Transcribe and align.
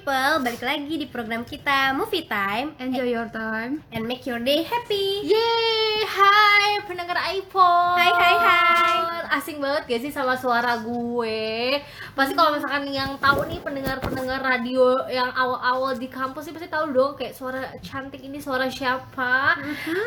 people, 0.00 0.40
balik 0.40 0.64
lagi 0.64 0.96
di 0.96 1.04
program 1.04 1.44
kita 1.44 1.92
Movie 1.92 2.24
Time. 2.24 2.72
Enjoy 2.80 3.04
your 3.04 3.28
time. 3.28 3.84
and 3.92 4.08
make 4.08 4.24
your 4.24 4.40
day 4.40 4.64
happy. 4.64 5.28
Yeay, 5.28 6.08
hai 6.08 6.80
pendengar 6.88 7.20
iPhone 7.28 8.00
Hai, 8.00 8.08
hai, 8.08 8.36
hai. 8.40 8.96
Asing 9.36 9.60
banget 9.60 9.84
gak 9.84 10.00
sih 10.00 10.08
sama 10.08 10.40
suara 10.40 10.80
gue? 10.80 11.76
Pasti 12.16 12.32
kalau 12.32 12.56
misalkan 12.56 12.88
yang 12.88 13.20
tahu 13.20 13.44
nih 13.44 13.60
pendengar-pendengar 13.60 14.40
radio 14.40 15.04
yang 15.12 15.28
awal-awal 15.36 15.92
di 15.92 16.08
kampus 16.08 16.48
sih 16.48 16.54
pasti 16.56 16.72
tahu 16.72 16.96
dong 16.96 17.12
Kayak 17.20 17.36
suara 17.36 17.68
cantik 17.84 18.24
ini 18.24 18.40
suara 18.40 18.72
siapa. 18.72 19.60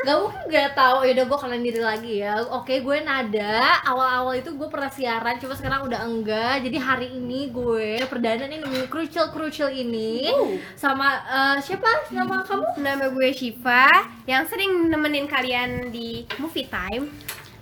Gak 0.09 0.15
mungkin 0.17 0.41
gak 0.49 0.73
tahu, 0.73 1.05
yaudah 1.05 1.25
gue 1.29 1.37
kalian 1.37 1.61
diri 1.61 1.81
lagi 1.85 2.13
ya. 2.25 2.41
Oke, 2.49 2.81
gue 2.81 2.97
Nada, 3.05 3.77
awal-awal 3.85 4.41
itu 4.41 4.49
gue 4.57 4.67
pernah 4.73 4.89
siaran 4.89 5.37
cuma 5.37 5.53
sekarang 5.53 5.85
udah 5.85 6.01
enggak. 6.01 6.65
Jadi 6.65 6.77
hari 6.81 7.07
ini 7.13 7.53
gue 7.53 8.01
perdana 8.09 8.49
nih 8.49 8.57
nemuin 8.57 8.89
Crucial-Crucial 8.89 9.69
ini 9.69 9.82
Sama 10.77 11.19
eh, 11.25 11.57
siapa 11.59 12.07
nama 12.13 12.45
kamu? 12.45 12.79
Nama 12.79 13.05
gue 13.11 13.29
Shiva 13.33 13.87
yang 14.29 14.47
sering 14.47 14.87
nemenin 14.87 15.27
kalian 15.27 15.91
di 15.91 16.23
Movie 16.39 16.69
Time. 16.69 17.09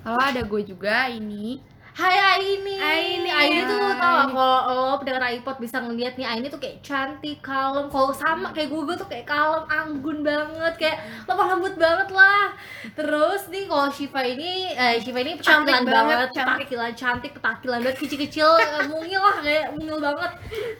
Halo, 0.06 0.18
ada 0.18 0.42
gue 0.46 0.62
juga 0.66 1.10
ini. 1.10 1.71
Hai 2.02 2.18
Aini. 2.18 2.82
Aini. 2.82 3.30
Aini 3.30 3.62
tuh 3.62 3.78
tau 3.78 4.26
gak 4.26 4.34
kalau 4.34 4.90
lo 4.90 4.96
pendengar 4.98 5.22
iPod 5.38 5.62
bisa 5.62 5.78
ngeliat 5.86 6.18
nih 6.18 6.26
Aini 6.26 6.50
tuh 6.50 6.58
kayak 6.58 6.82
cantik, 6.82 7.38
kalem. 7.46 7.86
Kalau 7.94 8.10
sama 8.10 8.50
kayak 8.50 8.74
gue, 8.74 8.82
gue 8.90 8.98
tuh 8.98 9.06
kayak 9.06 9.30
kalem, 9.30 9.62
anggun 9.70 10.26
banget, 10.26 10.74
kayak 10.82 10.98
lemah 11.30 11.48
lembut 11.54 11.76
banget 11.78 12.10
lah. 12.10 12.58
Terus 12.98 13.54
nih 13.54 13.70
kalau 13.70 13.94
Shiva 13.94 14.22
ini, 14.26 14.74
eh 14.74 14.98
Shiva 14.98 15.22
ini 15.22 15.38
Cantik 15.38 15.86
banget, 15.86 15.94
banget, 15.94 16.30
cantik. 16.34 16.66
petakilan 16.66 16.92
cantik, 16.98 17.32
petakilan 17.38 17.80
banget, 17.86 17.98
kecil-kecil, 18.02 18.50
eh, 18.58 18.84
mungil 18.90 19.22
lah 19.22 19.38
kayak 19.38 19.66
mungil 19.78 19.98
banget. 20.02 20.32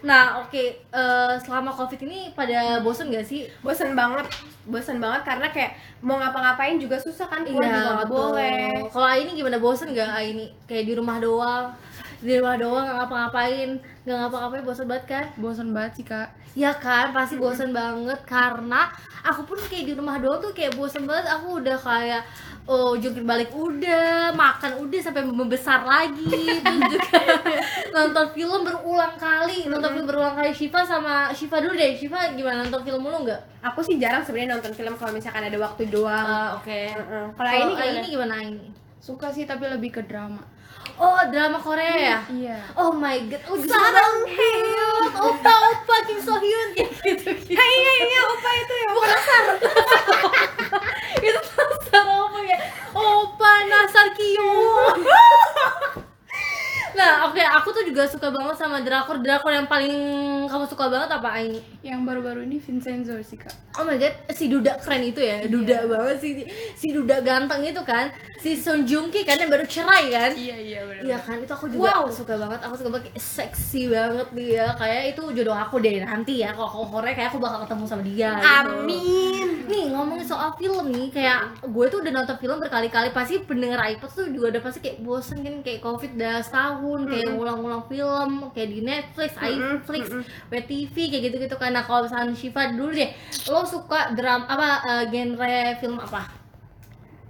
Nah 0.02 0.42
oke, 0.42 0.64
eh, 0.74 1.34
selama 1.46 1.70
covid 1.70 2.02
ini 2.02 2.34
pada 2.34 2.82
bosen 2.82 3.14
gak 3.14 3.30
sih? 3.30 3.46
Bosen 3.62 3.94
banget, 3.94 4.26
bosen 4.66 4.98
banget 4.98 5.22
karena 5.22 5.54
kayak 5.54 5.78
mau 6.02 6.18
ngapa-ngapain 6.18 6.82
juga 6.82 6.98
susah 6.98 7.30
kan 7.30 7.46
keluar 7.46 7.62
juga 7.62 7.70
nggak 7.70 7.94
Iya, 7.94 8.02
betul. 8.02 8.10
boleh. 8.10 8.66
Kalau 8.90 9.06
Aini 9.06 9.32
gimana 9.38 9.58
bosen 9.62 9.94
gak 9.94 10.10
Aini? 10.18 10.50
Kayak 10.66 10.86
di 10.90 10.94
rumah 10.98 11.11
doang. 11.20 11.66
Di 12.22 12.38
rumah 12.38 12.56
doang 12.56 12.86
nggak 12.86 12.98
ngapa-ngapain. 13.02 13.70
Nggak 14.06 14.18
ngapa-ngapain 14.24 14.64
bosen 14.64 14.86
banget 14.88 15.06
kan? 15.10 15.26
Bosan 15.42 15.70
banget 15.74 15.92
sih, 15.98 16.06
Kak. 16.06 16.30
ya 16.52 16.72
kan? 16.76 17.16
Pasti 17.16 17.36
bosen 17.40 17.72
banget. 17.74 18.20
Karena 18.28 18.92
aku 19.26 19.48
pun 19.48 19.58
kayak 19.68 19.88
di 19.90 19.94
rumah 19.98 20.22
doang 20.22 20.40
tuh 20.40 20.54
kayak 20.54 20.78
bosen 20.78 21.10
banget. 21.10 21.28
Aku 21.34 21.60
udah 21.60 21.78
kayak 21.80 22.24
oh 22.70 22.94
jungkir 22.94 23.26
balik 23.26 23.50
udah 23.58 24.30
makan 24.38 24.86
udah 24.86 25.00
sampai 25.02 25.26
membesar 25.26 25.82
lagi. 25.82 26.62
Terus 26.62 26.82
juga 26.94 27.20
nonton 27.96 28.26
film 28.38 28.62
berulang 28.62 29.16
kali. 29.18 29.66
Nonton 29.66 29.90
film 29.98 30.06
berulang 30.06 30.36
kali. 30.38 30.54
Shiva 30.54 30.86
sama 30.86 31.34
Shiva 31.34 31.58
dulu 31.58 31.74
deh. 31.74 31.98
Shiva 31.98 32.36
gimana? 32.38 32.62
Nonton 32.68 32.86
film 32.86 33.02
mulu 33.02 33.26
nggak? 33.26 33.66
Aku 33.72 33.82
sih 33.82 33.98
jarang 33.98 34.22
sebenarnya 34.22 34.60
nonton 34.60 34.74
film 34.78 34.94
kalau 34.94 35.12
misalkan 35.16 35.42
ada 35.48 35.58
waktu 35.58 35.90
doang. 35.90 36.26
Ah, 36.26 36.60
oke. 36.60 36.70
Heeh. 36.70 37.26
Kalau 37.34 37.50
kalau 37.50 37.74
ini 37.74 37.98
ini 37.98 38.08
gimana? 38.14 38.36
ini 38.44 38.70
Suka 39.02 39.34
sih 39.34 39.50
tapi 39.50 39.66
lebih 39.66 39.90
ke 39.98 40.02
drama. 40.06 40.46
Oh 41.02 41.22
drama 41.34 41.58
Korea 41.58 41.96
ya 41.98 42.18
Iya. 42.30 42.58
Oh 42.78 42.94
my 42.94 43.18
god, 43.26 43.42
oh 43.50 43.58
Sarang 43.58 44.18
Hyun, 44.30 45.04
opa 45.18 45.54
opa 45.74 45.96
Kim 46.06 46.22
So 46.22 46.38
Hyun 46.38 46.70
kayak 46.78 46.94
gitu 47.02 47.30
gitu. 47.42 47.58
Hai, 47.58 47.74
iya, 47.74 47.94
iya, 48.06 48.22
opa 48.30 48.50
itu 48.54 48.74
ya. 48.78 48.88
Bukan 48.94 49.10
Nasar. 49.10 49.44
itu 51.28 51.40
Nasar 51.42 52.06
apa 52.06 52.40
ya? 52.46 52.58
Opa 52.94 53.52
Nasar 53.68 54.08
Kyung. 54.14 55.02
oke, 57.28 57.42
aku 57.42 57.68
tuh 57.72 57.84
juga 57.86 58.04
suka 58.06 58.28
banget 58.30 58.56
sama 58.58 58.82
drakor. 58.82 59.18
Drakor 59.20 59.52
yang 59.52 59.68
paling 59.68 59.94
kamu 60.48 60.66
suka 60.68 60.86
banget 60.88 61.10
apa 61.12 61.30
ini? 61.40 61.60
Yang 61.82 62.02
baru-baru 62.06 62.40
ini 62.46 62.58
Vincenzo 62.58 63.18
sih, 63.24 63.38
Kak. 63.38 63.54
Oh 63.80 63.88
my 63.88 63.96
god, 63.96 64.12
si 64.36 64.52
Duda 64.52 64.76
keren 64.84 65.00
itu 65.00 65.24
ya, 65.24 65.48
Duda 65.48 65.88
banget 65.88 66.18
sih, 66.20 66.32
si 66.76 66.92
Duda 66.92 67.24
ganteng 67.24 67.64
itu 67.64 67.80
kan, 67.88 68.12
si 68.44 68.60
Son 68.60 68.84
Joong 68.84 69.08
Ki 69.08 69.24
kan 69.24 69.40
yang 69.40 69.48
baru 69.48 69.64
cerai 69.64 70.12
kan? 70.12 70.36
Iya, 70.36 70.56
iya 70.60 70.80
benar. 70.84 71.02
Iya 71.08 71.18
kan, 71.24 71.40
itu 71.40 71.54
aku 71.56 71.72
juga 71.72 72.04
Wow. 72.04 72.12
suka 72.12 72.36
banget, 72.36 72.60
aku 72.68 72.76
suka 72.76 72.90
banget, 72.92 73.16
seksi 73.16 73.88
banget 73.88 74.28
dia 74.36 74.76
Kayak 74.76 75.16
itu 75.16 75.24
jodoh 75.40 75.56
aku 75.56 75.80
deh 75.80 76.04
nanti 76.04 76.44
ya, 76.44 76.52
kalau 76.52 76.68
aku 76.68 77.00
Korea 77.00 77.16
kayak 77.16 77.30
aku 77.32 77.40
bakal 77.40 77.60
ketemu 77.64 77.84
sama 77.88 78.04
dia 78.04 78.30
gitu. 78.36 78.52
Amin. 78.68 79.48
Nih 79.72 79.84
ngomongin 79.96 80.28
soal 80.28 80.52
film 80.60 80.86
nih, 80.92 81.08
kayak 81.16 81.40
gue 81.64 81.86
tuh 81.88 82.04
udah 82.04 82.12
nonton 82.12 82.36
film 82.44 82.60
berkali-kali 82.60 83.10
Pasti 83.16 83.40
pendengar 83.40 83.80
iPod 83.88 84.12
tuh 84.12 84.28
juga 84.28 84.52
udah 84.52 84.62
pasti 84.68 84.84
kayak 84.84 85.00
bosen 85.00 85.40
kan 85.48 85.64
Kayak 85.64 85.80
covid 85.80 86.12
udah 86.20 86.44
setahun, 86.44 86.91
kayak 87.08 87.28
ngulang-ngulang 87.34 87.84
film 87.88 88.32
Kayak 88.52 88.70
di 88.70 88.80
Netflix, 88.84 89.32
iFlix, 89.40 90.04
WTV, 90.52 90.96
kayak 90.96 91.24
gitu-gitu 91.32 91.56
Nah 91.72 91.84
kalau 91.88 92.04
misalnya 92.06 92.36
Shiva 92.36 92.76
dulu 92.76 92.92
deh, 92.92 93.12
lo 93.48 93.64
suka 93.64 94.12
dram 94.18 94.44
apa 94.46 94.70
eh, 94.84 95.04
genre 95.08 95.56
film 95.80 95.98
apa? 96.00 96.22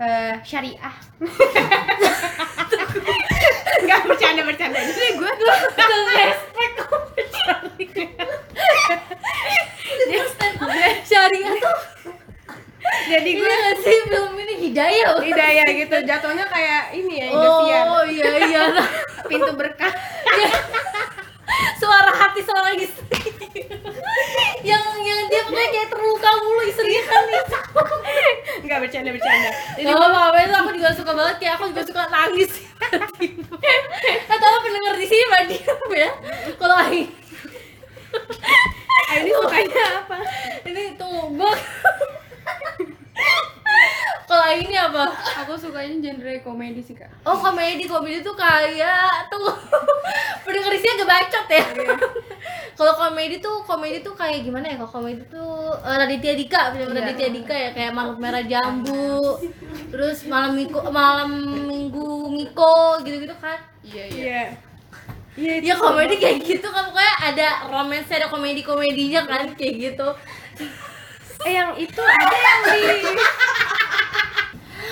Eh, 0.02 0.34
syariah. 0.42 0.96
Enggak 3.82 4.02
bercanda 4.10 4.42
bercanda. 4.42 4.80
Jadi 4.82 5.14
gue 5.14 5.32
respect 10.02 10.52
Syariah 11.06 11.54
tuh 11.62 11.78
jadi 13.08 13.30
Ini 13.32 13.40
gue 13.40 13.48
gak 13.48 13.78
sih? 13.84 13.98
Film 14.08 14.34
ini 14.36 14.54
hidayah 14.68 15.06
loh. 15.16 15.24
hidayah 15.24 15.66
gitu. 15.68 15.96
Jatuhnya 16.04 16.46
kayak 16.52 16.84
ini 16.96 17.14
ya 17.24 17.26
Indosiar. 17.32 17.86
Oh 17.88 18.04
iya 18.04 18.32
iya. 18.48 18.64
Pintu 19.30 19.52
berkah. 19.56 19.94
Suara 21.80 22.12
hati 22.12 22.42
seorang 22.44 22.76
istri. 22.80 23.20
Yang 24.62 24.84
yang 25.04 25.20
dia 25.28 25.42
pokoknya 25.48 25.70
kayak 25.74 25.88
terluka 25.90 26.30
mulu 26.44 26.62
istrinya 26.70 27.04
kan 27.10 27.24
itu 27.28 27.60
nggak 28.62 28.88
bercanda 28.88 29.10
bercanda. 29.12 29.50
Jadi 29.76 29.92
oh, 29.92 30.16
apa 30.16 30.38
itu 30.48 30.56
aku 30.56 30.70
juga 30.80 30.90
suka 30.96 31.12
banget 31.12 31.36
kayak 31.44 31.54
aku 31.60 31.64
juga 31.76 31.84
suka 31.84 32.04
nangis. 32.08 32.52
Atau 34.32 34.46
apa 34.48 34.60
pendengar 34.64 34.96
di 34.96 35.08
sini 35.12 35.24
mah 35.28 35.44
diam 35.44 35.80
ya. 35.92 36.10
Kalau 36.56 36.76
Aing 36.88 37.10
ah, 39.12 39.16
ini 39.20 39.32
sukanya 39.36 39.84
apa? 40.04 40.18
Ini 40.64 40.84
tunggu 40.96 41.36
gua 41.36 41.52
Ini 44.42 44.76
apa? 44.78 45.04
Aku 45.46 45.54
sukanya 45.54 45.96
genre 46.02 46.34
komedi 46.42 46.82
sih, 46.82 46.94
Kak. 46.94 47.10
Oh 47.24 47.38
komedi 47.38 47.86
komedi 47.86 48.20
tuh 48.20 48.34
kayak 48.34 49.30
tuh 49.30 49.48
pendengar 50.44 50.74
isinya 50.74 50.94
agak 50.98 51.10
bacot 51.10 51.46
ya. 51.48 51.64
Kalau 52.78 52.94
komedi 52.98 53.38
tuh 53.38 53.62
komedi 53.62 54.02
tuh 54.02 54.14
kayak 54.14 54.42
gimana 54.42 54.74
ya? 54.74 54.76
Kalau 54.82 55.02
komedi 55.02 55.22
tuh 55.30 55.70
eh, 55.80 55.96
Raditya 55.96 56.34
Dika, 56.34 56.62
film 56.74 56.90
Iya. 56.92 56.98
Raditya 56.98 57.30
Dika 57.30 57.56
ya 57.56 57.70
kayak 57.72 57.92
Malam 57.94 58.18
Merah 58.18 58.44
Jambu, 58.44 59.38
terus 59.94 60.26
Malam 60.26 60.58
Miko, 60.58 60.80
Malam 60.90 61.30
Minggu 61.70 62.30
Miko 62.30 62.98
gitu-gitu 63.02 63.36
kan. 63.38 63.60
Iya, 63.82 64.04
iya. 64.10 64.42
iya 65.38 65.54
iya 65.64 65.74
Ya 65.74 65.76
komedi 65.80 66.20
kayak 66.20 66.44
gitu 66.44 66.68
kan 66.68 66.92
pokoknya 66.92 67.16
ada 67.24 67.48
romance 67.72 68.12
ada 68.12 68.28
komedi 68.28 68.62
komedinya 68.62 69.24
kan 69.24 69.48
kayak 69.56 69.76
gitu. 69.94 70.08
eh 71.42 71.58
yang 71.58 71.74
itu 71.74 71.98
ada 71.98 72.38
yang 72.38 72.60
di 72.70 72.80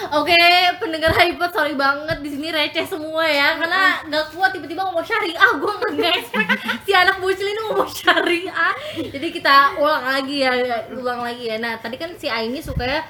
Oke, 0.09 0.41
pendengar 0.81 1.13
iPod 1.13 1.53
sorry 1.53 1.77
banget 1.77 2.17
di 2.25 2.29
sini 2.33 2.49
receh 2.49 2.81
semua 2.89 3.29
ya 3.29 3.61
karena 3.61 4.01
nggak 4.09 4.25
kuat 4.33 4.49
tiba-tiba 4.57 4.81
ngomong 4.89 5.05
syariah 5.05 5.51
gue 5.53 5.73
nggak 5.93 6.13
expect 6.17 6.49
si 6.89 6.91
anak 6.97 7.21
bocil 7.21 7.45
ini 7.45 7.61
ngomong 7.69 7.89
syariah 7.93 8.73
jadi 8.97 9.27
kita 9.29 9.77
ulang 9.77 10.05
lagi 10.09 10.41
ya 10.41 10.51
ulang 10.97 11.21
lagi 11.21 11.53
ya. 11.53 11.61
Nah 11.61 11.77
tadi 11.77 12.01
kan 12.01 12.17
si 12.17 12.25
Aini 12.25 12.57
suka 12.57 12.89
ya 12.89 13.01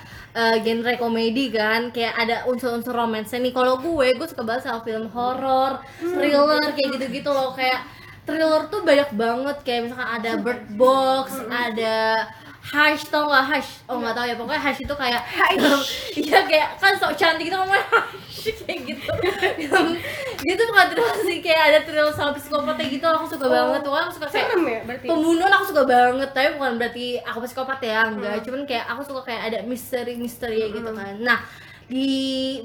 genre 0.59 0.93
komedi 0.99 1.47
kan 1.55 1.89
kayak 1.95 2.13
ada 2.19 2.35
unsur-unsur 2.51 2.91
romance 2.91 3.31
nih. 3.31 3.55
Kalau 3.55 3.79
gue 3.79 4.19
gue 4.19 4.27
suka 4.27 4.43
banget 4.43 4.67
sama 4.67 4.83
film 4.83 5.07
horor 5.15 5.79
thriller 6.03 6.63
kayak 6.75 6.99
gitu-gitu 6.99 7.31
loh. 7.31 7.55
Kayak 7.55 7.79
thriller 8.27 8.67
tuh 8.69 8.83
banyak 8.85 9.09
banget 9.15 9.57
kayak 9.65 9.81
misalkan 9.89 10.09
ada 10.21 10.31
Bird 10.37 10.63
Box 10.77 11.33
ada 11.49 12.27
Hush 12.69 13.03
tau 13.09 13.25
gak 13.25 13.45
Hush? 13.49 13.71
Oh 13.89 13.97
nggak 13.97 14.13
tau 14.13 14.25
ya. 14.29 14.35
Pokoknya 14.37 14.61
Hush 14.61 14.81
itu 14.85 14.93
kayak 14.93 15.21
Iya 16.21 16.39
kayak 16.45 16.67
kan 16.77 16.93
sok 17.01 17.17
cantik 17.17 17.49
gitu 17.49 17.57
ngomongnya 17.57 17.85
Hush 17.89 18.61
kayak 18.65 18.79
gitu. 18.85 19.09
Dia 20.45 20.53
tuh 20.55 20.65
bukan 20.69 20.87
thriller 20.93 21.17
sih 21.25 21.37
kayak 21.41 21.63
ada 21.73 21.79
thriller 21.83 22.13
sama 22.13 22.31
psikopatnya 22.37 22.85
gitu. 22.85 23.05
Aku 23.09 23.25
suka 23.25 23.45
banget 23.49 23.81
Pokoknya 23.81 24.05
aku 24.05 24.13
suka 24.21 24.27
kayak 24.29 24.47
serem 24.53 24.63
ya 24.69 24.79
berarti 24.85 25.05
Pembunuhan 25.09 25.51
aku 25.57 25.65
suka 25.73 25.83
banget 25.89 26.29
tapi 26.31 26.47
bukan 26.55 26.73
berarti 26.77 27.05
aku 27.25 27.37
psikopat 27.49 27.79
ya 27.81 27.99
enggak. 28.05 28.37
Cuman 28.45 28.61
kayak 28.69 28.85
aku 28.93 29.01
suka 29.01 29.21
kayak 29.25 29.41
ada 29.49 29.59
misteri-misteri 29.65 30.69
gitu 30.69 30.89
kan. 30.93 31.15
Nah 31.19 31.39
di 31.89 32.09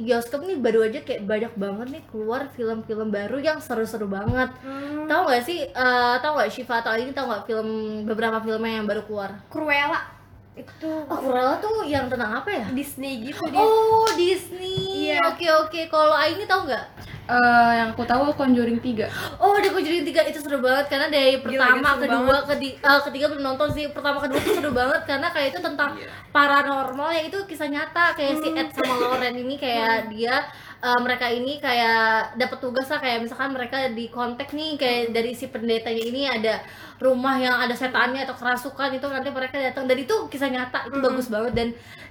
bioskop 0.04 0.44
nih 0.44 0.60
baru 0.60 0.84
aja 0.84 1.00
kayak 1.00 1.24
banyak 1.24 1.52
banget 1.56 1.86
nih 1.96 2.02
keluar 2.12 2.44
film-film 2.52 3.08
baru 3.08 3.40
yang 3.40 3.58
seru-seru 3.58 4.04
banget. 4.04 4.52
Hmm, 4.60 5.08
tahu 5.08 5.22
gak 5.32 5.42
sih 5.48 5.64
eh 5.64 6.16
tahu 6.20 6.32
gak 6.36 6.52
Shiva 6.52 6.84
atau 6.84 6.92
ini 7.00 7.16
tahu 7.16 7.32
gak 7.32 7.44
film 7.48 7.68
beberapa 8.04 8.38
filmnya 8.44 8.84
yang 8.84 8.86
baru 8.86 9.02
keluar? 9.08 9.30
Cruella 9.48 10.23
itu. 10.54 10.90
Oh 11.10 11.18
Cruella 11.18 11.58
tuh 11.58 11.82
yang 11.84 12.06
tentang 12.06 12.30
apa 12.30 12.50
ya? 12.50 12.64
Disney 12.70 13.26
gitu 13.26 13.42
dia. 13.50 13.58
Oh 13.58 14.06
Disney. 14.14 15.10
Iya. 15.10 15.18
oke 15.34 15.46
oke. 15.66 15.80
Kalau 15.90 16.14
Aini 16.14 16.46
tahu 16.46 16.70
nggak? 16.70 16.86
Eh, 17.24 17.70
yang 17.80 17.96
aku 17.96 18.04
tahu 18.04 18.36
Conjuring 18.36 18.84
3 18.84 19.08
Oh, 19.40 19.56
The 19.56 19.72
Conjuring 19.72 20.04
3 20.04 20.28
itu 20.28 20.44
seru 20.44 20.60
banget 20.60 20.92
karena 20.92 21.08
dari 21.08 21.40
pertama, 21.40 21.96
kedua, 21.96 22.36
kedi- 22.44 22.76
eh, 22.76 23.00
ketiga 23.00 23.32
belum 23.32 23.40
nonton 23.42 23.72
sih. 23.72 23.88
Pertama, 23.88 24.20
kedua 24.20 24.36
itu 24.36 24.52
seru 24.52 24.76
banget 24.76 25.08
karena 25.08 25.32
kayak 25.32 25.56
itu 25.56 25.60
tentang 25.64 25.96
paranormal. 26.28 27.16
Yang 27.16 27.26
itu 27.32 27.38
kisah 27.48 27.72
nyata. 27.72 28.12
Kayak 28.12 28.44
si 28.44 28.48
Ed 28.52 28.68
sama 28.76 28.94
Lauren 29.00 29.34
ini 29.34 29.56
kayak 29.56 30.12
dia 30.12 30.44
eh, 30.84 31.00
mereka 31.00 31.26
ini 31.32 31.56
kayak 31.56 32.36
dapat 32.36 32.58
tugas 32.60 32.84
lah 32.92 33.00
kayak 33.00 33.24
misalkan 33.24 33.56
mereka 33.56 33.88
di 33.88 34.12
kontak 34.12 34.52
nih 34.52 34.76
kayak 34.76 35.16
dari 35.16 35.32
si 35.32 35.48
pendetanya 35.48 36.04
ini 36.04 36.22
ada 36.28 36.60
rumah 37.00 37.40
yang 37.40 37.56
ada 37.56 37.72
setannya 37.72 38.28
atau 38.28 38.36
kerasukan 38.36 38.92
itu 38.92 39.06
nanti 39.08 39.32
mereka 39.32 39.56
datang. 39.56 39.88
Dan 39.88 40.04
itu 40.04 40.14
kisah 40.28 40.52
nyata 40.52 40.92
itu 40.92 40.98
bagus 41.00 41.32
banget. 41.32 41.52
Dan 41.56 41.68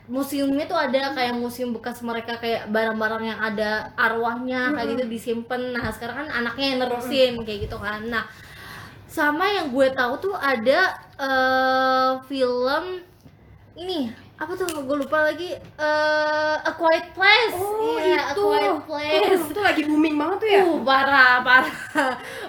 museumnya 0.09 0.65
tuh 0.65 0.77
ada 0.81 1.13
kayak 1.13 1.37
museum 1.37 1.69
bekas 1.71 2.01
mereka 2.01 2.41
kayak 2.41 2.67
barang-barang 2.73 3.23
yang 3.23 3.39
ada 3.39 3.93
arwahnya 3.93 4.73
kayak 4.73 4.87
gitu 4.97 5.03
disimpan. 5.05 5.61
Nah 5.77 5.93
sekarang 5.93 6.25
kan 6.25 6.29
anaknya 6.33 6.65
yang 6.73 6.79
nerusin 6.81 7.33
kayak 7.45 7.69
gitu 7.69 7.77
kan. 7.77 8.01
Nah 8.09 8.25
sama 9.05 9.45
yang 9.45 9.69
gue 9.69 9.93
tahu 9.93 10.17
tuh 10.17 10.33
ada 10.33 10.97
eh, 11.21 12.11
film 12.25 13.05
ini 13.77 14.22
apa 14.33 14.51
tuh 14.57 14.65
gue 14.65 14.97
lupa 14.97 15.29
lagi 15.29 15.53
eh 15.55 16.55
A 16.57 16.71
Quiet 16.73 17.13
Place 17.13 17.53
Oh, 17.53 17.95
A 18.01 18.33
itu. 18.33 18.41
Quiet 18.41 18.77
Place 18.89 19.45
Itu, 19.45 19.53
itu 19.53 19.61
lagi 19.61 19.81
booming 19.85 20.15
banget 20.17 20.37
tuh 20.41 20.49
ya. 20.49 20.61
Uh, 20.65 20.79
parah, 20.81 21.33
parah. 21.45 21.75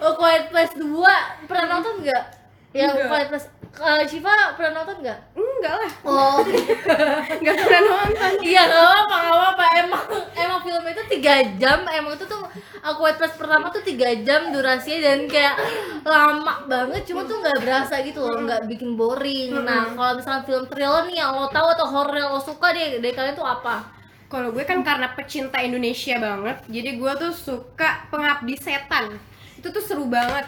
A 0.01 0.11
Quiet 0.17 0.49
Place 0.49 0.75
2 0.75 1.47
pernah 1.47 1.67
nonton 1.69 2.01
nggak? 2.01 2.25
Ya, 2.73 2.89
A. 2.91 3.07
Quiet 3.07 3.29
Place. 3.31 3.47
Eh, 3.75 4.03
Shiva 4.07 4.55
pernah 4.55 4.83
nonton 4.83 5.03
nggak? 5.03 5.19
Enggak 5.65 5.81
lah, 5.81 5.93
Oh, 6.05 6.45
enggak 7.41 7.57
pernah 7.57 7.81
nonton. 7.89 8.33
iya 8.45 8.69
nggak 8.69 8.85
apa 8.85 9.17
nggak 9.17 9.49
apa 9.49 9.65
emang 9.81 10.05
emang 10.37 10.61
film 10.61 10.85
itu 10.85 11.03
tiga 11.09 11.35
jam. 11.57 11.79
Emang 11.89 12.13
itu 12.13 12.29
tuh 12.29 12.45
A 12.85 12.93
Quiet 12.93 13.17
Place 13.17 13.33
pertama 13.41 13.73
tuh 13.73 13.81
tiga 13.81 14.13
jam 14.21 14.53
durasinya 14.53 15.01
dan 15.01 15.25
kayak 15.25 15.57
lama 16.05 16.69
banget. 16.69 17.09
Cuma 17.09 17.25
tuh 17.25 17.41
nggak 17.41 17.65
berasa 17.65 17.97
gitu 18.05 18.21
loh 18.21 18.45
nggak 18.45 18.69
bikin 18.69 18.93
boring. 18.93 19.57
Nah 19.65 19.97
kalau 19.97 20.21
misalnya 20.21 20.45
film 20.45 20.69
thriller 20.69 21.09
nih 21.09 21.17
yang 21.17 21.33
lo 21.33 21.49
tahu 21.49 21.69
atau 21.73 21.87
horror 21.89 22.13
yang 22.13 22.29
lo 22.29 22.45
suka 22.45 22.69
deh 22.77 23.01
dari 23.01 23.17
kalian 23.17 23.33
tuh 23.33 23.49
apa? 23.49 23.89
Kalau 24.29 24.53
gue 24.53 24.69
kan 24.69 24.85
karena 24.85 25.17
pecinta 25.17 25.63
Indonesia 25.63 26.21
banget, 26.21 26.61
jadi 26.69 26.99
gue 26.99 27.13
tuh 27.23 27.33
suka 27.33 28.05
Pengabdi 28.13 28.59
Setan. 28.61 29.17
Itu 29.57 29.73
tuh 29.73 29.81
seru 29.81 30.05
banget. 30.05 30.45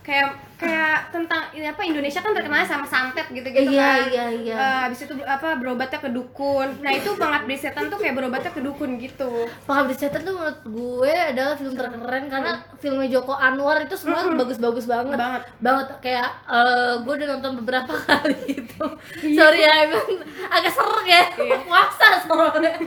Kayak 0.00 0.32
kayak 0.56 1.12
tentang 1.12 1.44
ini 1.52 1.64
apa 1.64 1.84
Indonesia 1.84 2.20
kan 2.20 2.32
terkenal 2.32 2.64
sama 2.64 2.84
santet 2.84 3.28
gitu-gitu 3.28 3.68
Iya, 3.68 3.84
kan. 3.84 4.08
iya, 4.08 4.24
iya. 4.32 4.54
Eh, 4.56 4.78
habis 4.84 5.00
itu 5.00 5.12
apa 5.22 5.56
berobatnya 5.56 5.96
ke 5.96 6.08
dukun. 6.08 6.68
Nah, 6.80 6.88
itu 6.90 7.12
Pengabdi 7.14 7.52
Setan 7.54 7.88
tuh 7.88 7.96
kayak 7.96 8.16
berobatnya 8.16 8.48
ke 8.48 8.60
dukun 8.60 8.96
gitu. 8.96 9.44
Pengabdi 9.64 9.94
Setan 9.94 10.20
tuh 10.20 10.32
menurut 10.32 10.60
gue 10.62 11.12
adalah 11.12 11.52
film 11.54 11.76
terkeren 11.76 12.24
karena 12.26 12.52
filmnya 12.76 13.08
Joko 13.10 13.32
Anwar 13.32 13.80
itu 13.80 13.92
semua 13.94 14.24
bagus-bagus 14.34 14.84
banget. 14.84 15.16
Banget. 15.16 15.42
Banget 15.60 15.86
kayak 16.00 16.28
eh, 16.48 16.92
gue 17.00 17.12
udah 17.14 17.28
nonton 17.30 17.52
beberapa 17.60 17.92
kali 18.08 18.36
itu. 18.50 18.84
Sorry 19.32 19.60
ya 19.60 19.84
emang 19.84 20.06
agak 20.48 20.72
serak 20.72 21.06
ya. 21.06 21.22
Puasa 21.60 22.08
soalnya. 22.24 22.72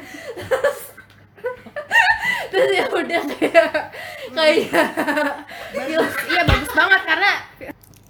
Terus 2.51 2.69
ya 2.73 2.85
udah 2.89 3.21
kayak 3.29 3.71
kayak 4.33 4.87
Iya, 5.73 6.41
bagus 6.47 6.71
banget 6.73 7.01
karena 7.05 7.31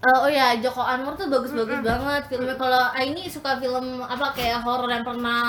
Eh, 0.03 0.17
oh 0.19 0.27
ya 0.27 0.51
Joko 0.59 0.83
Anwar 0.83 1.15
tuh 1.15 1.31
bagus-bagus 1.31 1.79
banget 1.79 2.23
filmnya. 2.27 2.59
Kalau 2.59 2.91
Aini 2.91 3.31
suka 3.31 3.55
film 3.55 4.03
apa 4.03 4.35
kayak 4.35 4.59
horor 4.59 4.91
yang 4.91 5.07
pernah 5.07 5.39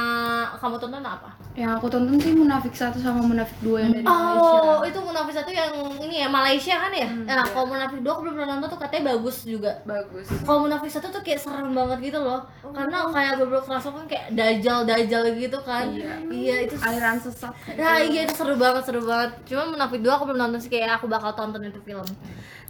kamu 0.63 0.79
tonton 0.79 1.03
apa? 1.03 1.35
yang 1.55 1.79
aku 1.79 1.87
tonton 1.87 2.19
sih 2.19 2.35
Munafik 2.35 2.75
1 2.75 2.99
sama 2.99 3.23
Munafik 3.23 3.55
2 3.63 3.79
yang 3.79 3.91
dari 3.95 4.03
Malaysia 4.03 4.59
Oh, 4.75 4.83
itu 4.83 4.99
Munafik 4.99 5.35
satu 5.39 5.51
yang 5.55 5.71
ini 6.03 6.27
ya 6.27 6.27
Malaysia 6.27 6.75
kan 6.83 6.91
ya? 6.91 7.07
Nah, 7.07 7.47
kalau 7.47 7.71
Munafik 7.71 8.03
dua 8.03 8.19
aku 8.19 8.27
belum 8.27 8.35
pernah 8.35 8.59
nonton 8.59 8.75
tuh 8.75 8.81
katanya 8.83 9.15
bagus 9.15 9.47
juga. 9.47 9.79
bagus 9.87 10.27
Kalau 10.43 10.67
Munafik 10.67 10.91
satu 10.91 11.15
tuh 11.15 11.23
kayak 11.23 11.39
serem 11.39 11.71
banget 11.71 12.11
gitu 12.11 12.19
loh. 12.19 12.43
Karena 12.75 13.07
kayak 13.07 13.39
beberapa 13.39 13.63
kerasukan 13.71 14.03
kayak 14.11 14.35
dajal 14.35 14.83
dajal 14.83 15.23
gitu 15.39 15.59
kan. 15.63 15.95
Iya. 15.95 16.15
Iya, 16.27 16.55
itu 16.67 16.75
aliran 16.83 17.23
sesat 17.23 17.55
Nah 17.79 18.03
iya 18.03 18.27
itu 18.27 18.35
seru 18.35 18.59
banget 18.59 18.83
seru 18.91 19.07
banget. 19.07 19.31
Cuma 19.47 19.71
Munafik 19.71 20.03
2 20.03 20.11
aku 20.11 20.25
belum 20.27 20.41
nonton 20.43 20.59
sih 20.59 20.71
kayak 20.75 20.99
aku 20.99 21.07
bakal 21.07 21.39
tonton 21.39 21.63
itu 21.63 21.79
film. 21.87 22.03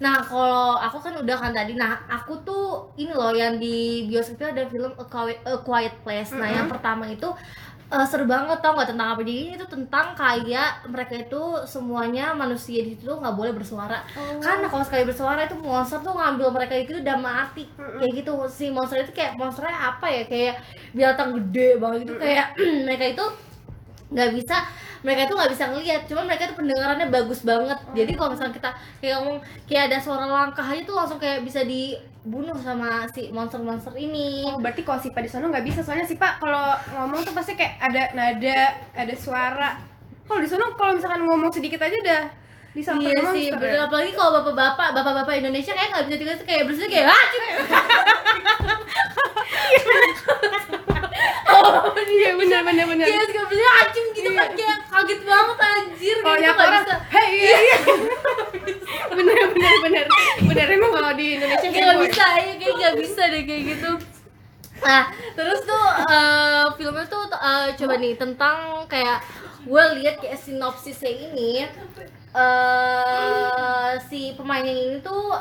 Nah 0.03 0.23
kalau 0.27 0.79
aku 0.79 0.99
kan 1.05 1.15
udah 1.23 1.37
kan 1.39 1.53
tadi. 1.55 1.79
Nah 1.79 2.03
aku 2.11 2.43
tuh 2.43 2.91
ini 2.99 3.13
loh 3.15 3.31
yang 3.35 3.59
di 3.63 4.07
bioskop 4.11 4.41
itu 4.41 4.47
ada 4.51 4.63
film 4.67 4.93
A 4.99 5.05
Quiet, 5.07 5.39
A 5.47 5.55
Quiet 5.63 5.95
Place. 6.03 6.33
Nah 6.35 6.49
yang 6.51 6.67
pertama 6.67 7.07
itu 7.07 7.31
eh, 7.95 8.07
seru 8.11 8.25
banget 8.27 8.59
tau 8.65 8.75
nggak 8.75 8.91
tentang 8.91 9.09
apa? 9.15 9.21
Jadi 9.23 9.55
itu 9.55 9.67
tentang 9.71 10.07
kayak 10.19 10.89
mereka 10.91 11.15
itu 11.21 11.43
semuanya 11.69 12.35
manusia 12.35 12.81
di 12.83 12.97
situ 12.99 13.13
nggak 13.13 13.37
boleh 13.39 13.53
bersuara. 13.55 14.03
Karena 14.43 14.67
kalau 14.67 14.85
sekali 14.87 15.05
bersuara 15.07 15.47
itu 15.47 15.57
monster 15.61 15.99
tuh 16.03 16.15
ngambil 16.17 16.49
mereka 16.51 16.75
itu 16.75 16.99
udah 16.99 17.17
mati. 17.21 17.65
Kayak 17.77 18.13
gitu 18.25 18.33
si 18.51 18.73
monster 18.75 18.99
itu 19.05 19.13
kayak 19.15 19.39
monsternya 19.39 19.79
apa 19.95 20.07
ya? 20.11 20.23
Kayak 20.27 20.55
binatang 20.97 21.29
gede 21.39 21.69
banget 21.79 21.99
gitu. 22.09 22.15
Kayak 22.19 22.47
mereka 22.87 23.05
itu 23.15 23.25
nggak 24.15 24.31
bisa 24.37 24.57
mereka 25.05 25.29
itu 25.29 25.35
nggak 25.37 25.53
bisa 25.53 25.65
ngelihat 25.69 26.01
cuma 26.09 26.25
mereka 26.25 26.49
itu 26.49 26.57
pendengarannya 26.57 27.07
bagus 27.13 27.45
banget. 27.45 27.77
Jadi 27.93 28.13
kalau 28.17 28.33
misalnya 28.33 28.55
kita 28.57 28.71
kayak 29.05 29.15
ngomong 29.21 29.39
kayak 29.69 29.83
ada 29.93 29.99
suara 30.01 30.25
langkah 30.25 30.65
aja 30.65 30.81
tuh 30.81 30.97
langsung 30.97 31.21
kayak 31.21 31.45
bisa 31.45 31.61
dibunuh 31.61 32.57
sama 32.65 33.05
si 33.13 33.29
monster-monster 33.29 33.93
ini. 34.01 34.49
Oh, 34.49 34.57
berarti 34.57 34.81
kalau 34.81 34.97
Sipa 34.97 35.21
di 35.21 35.29
sana 35.29 35.53
nggak 35.53 35.61
bisa. 35.69 35.85
Soalnya 35.85 36.09
Sipa 36.09 36.41
kalau 36.41 36.73
ngomong 36.97 37.21
tuh 37.21 37.37
pasti 37.37 37.53
kayak 37.53 37.77
ada 37.85 38.17
nada, 38.17 38.81
ada 38.97 39.15
suara. 39.15 39.77
Kalau 40.25 40.41
di 40.41 40.49
sana 40.49 40.73
kalau 40.73 40.97
misalkan 40.97 41.21
ngomong 41.29 41.53
sedikit 41.53 41.85
aja 41.85 41.97
udah 42.01 42.23
bisa 42.75 42.91
Iya 42.99 43.21
sih, 43.31 43.53
bener. 43.55 43.87
Apalagi 43.87 44.17
kalau 44.17 44.41
bapak-bapak, 44.41 44.99
bapak-bapak 44.99 45.37
Indonesia 45.37 45.77
kayak 45.77 45.95
nggak 45.95 46.05
bisa 46.09 46.17
tinggal 46.17 46.37
kayak 46.43 46.65
bersih 46.67 46.89
kayak 46.89 47.13
ah, 47.13 47.25
cik." 47.29 47.45
oh, 50.73 50.81
Iya 52.05 52.31
benar 52.37 52.61
benar 52.63 52.85
benar. 52.87 53.07
Iya, 53.07 53.21
suka 53.27 53.43
bersih 53.49 53.71
acung 53.81 54.09
gitu 54.13 54.31
kan 54.33 54.49
kayak 54.53 54.79
kaget 54.87 55.21
banget 55.25 55.59
anjir 55.61 56.17
Kalau 56.19 56.37
kayak 56.37 56.45
gitu 56.45 56.63
orang, 56.63 56.85
bisa. 56.85 56.97
hei 57.11 57.31
iya 57.35 57.77
bener 59.11 59.37
bener 59.51 59.75
bener 59.85 60.05
bener 60.45 60.67
emang 60.71 60.91
kalau 60.93 61.13
di 61.15 61.27
Indonesia 61.37 61.69
kayak 61.69 61.85
nggak 61.85 62.01
bisa 62.07 62.25
ya 62.35 62.53
kayak 62.59 62.75
nggak 62.79 62.95
bisa 63.01 63.23
deh 63.29 63.43
kayak 63.45 63.63
gitu. 63.75 63.91
Nah 64.85 65.03
terus 65.35 65.61
tuh 65.63 65.85
eh, 66.07 66.67
filmnya 66.77 67.07
tuh 67.07 67.23
eh, 67.31 67.67
coba 67.75 67.95
nih 67.97 68.13
tentang 68.15 68.57
kayak 68.87 69.19
gue 69.65 69.83
lihat 69.99 70.17
kayak 70.21 70.39
sinopsisnya 70.39 71.13
ini 71.33 71.65
eh 72.35 73.93
si 74.09 74.35
pemainnya 74.35 74.75
ini 74.75 74.99
tuh 75.01 75.33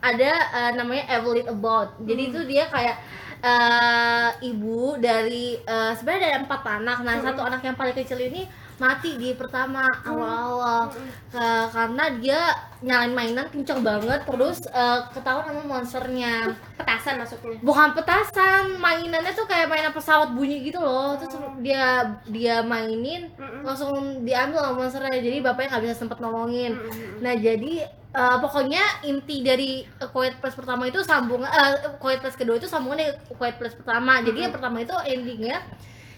ada 0.00 0.32
eh, 0.48 0.70
namanya 0.74 1.04
Evelyn 1.12 1.50
About 1.50 1.98
jadi 2.00 2.22
itu 2.30 2.40
dia 2.46 2.64
kayak 2.70 2.96
eh, 3.40 4.28
ibu 4.46 4.96
dari 5.00 5.56
eh, 5.56 5.92
sebenarnya 5.96 6.36
ada 6.36 6.40
empat 6.44 6.62
anak. 6.80 6.98
Nah 7.02 7.14
satu 7.20 7.40
anak 7.42 7.60
yang 7.64 7.76
paling 7.76 7.96
kecil 7.96 8.20
ini 8.20 8.44
mati 8.80 9.20
di 9.20 9.36
pertama 9.36 9.84
awal-awal. 10.08 10.88
Ke- 11.28 11.68
karena 11.68 12.04
dia 12.16 12.40
nyalain 12.80 13.12
mainan 13.12 13.44
kenceng 13.52 13.84
banget 13.84 14.24
terus 14.24 14.64
eh, 14.72 15.00
ketahuan 15.12 15.44
sama 15.52 15.62
monsternya. 15.68 16.48
Petasan 16.80 17.20
masuknya. 17.20 17.60
bukan 17.60 17.92
petasan 17.92 18.80
mainannya 18.80 19.32
tuh 19.36 19.44
kayak 19.44 19.68
mainan 19.68 19.92
pesawat 19.92 20.32
bunyi 20.32 20.64
gitu 20.64 20.80
loh. 20.80 21.16
Terus 21.20 21.36
dia 21.60 22.08
dia 22.28 22.64
mainin 22.64 23.28
langsung 23.60 24.24
diambil 24.24 24.64
sama 24.64 24.74
monsternya. 24.84 25.20
Jadi 25.20 25.36
bapaknya 25.44 25.76
nggak 25.76 25.84
bisa 25.84 25.96
sempet 25.96 26.18
nolongin. 26.20 26.72
Nah 27.20 27.36
jadi 27.36 27.84
eh, 28.12 28.36
pokoknya 28.36 28.82
inti 29.02 29.40
dari 29.40 29.70
Quiet 30.04 30.38
Place 30.38 30.54
pertama 30.54 30.84
itu 30.84 30.98
sambung 31.00 31.42
eh 31.42 31.72
Quiet 31.96 32.20
Place 32.20 32.34
kedua 32.34 32.56
itu 32.56 32.66
sambungan 32.66 32.98
dari 32.98 33.12
Quiet 33.30 33.56
Place 33.56 33.74
pertama 33.74 34.18
jadi 34.18 34.38
yang 34.44 34.52
pertama 34.52 34.78
itu 34.78 34.94
endingnya 35.04 35.62